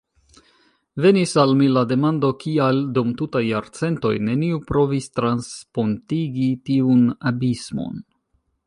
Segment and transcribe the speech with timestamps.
[1.03, 8.07] Venis al mi la demando, kial, dum tutaj jarcentoj, neniu provis transpontigi tiun abismon?